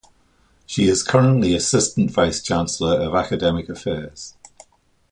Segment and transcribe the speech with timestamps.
[0.65, 4.35] She is currently Assistant Vice Chancellor of Academic Affairs.